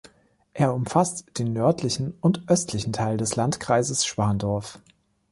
Er 0.55 0.73
umfasst 0.73 1.25
den 1.37 1.53
nördlichen 1.53 2.15
und 2.21 2.45
östlichen 2.49 2.91
Teil 2.91 3.17
des 3.17 3.35
Landkreises 3.35 4.03
Schwandorf. 4.03 4.79